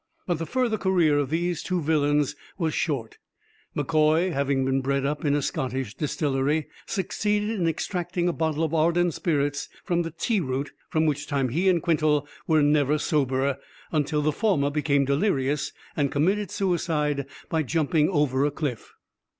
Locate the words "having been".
4.33-4.81